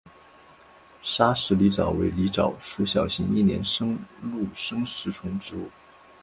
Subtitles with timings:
[1.03, 5.69] 砂石狸藻为狸藻属小型一年生陆生食虫植物。